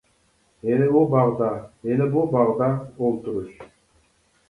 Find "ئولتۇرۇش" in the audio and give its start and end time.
2.83-3.65